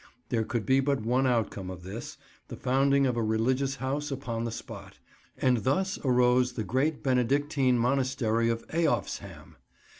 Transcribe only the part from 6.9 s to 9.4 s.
Benedictine monastery of Eof's